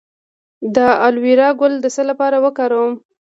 د 0.75 0.77
الوویرا 1.05 1.49
ګل 1.59 1.73
د 1.81 1.85
څه 1.95 2.01
لپاره 2.09 2.37
وکاروم؟ 2.45 2.93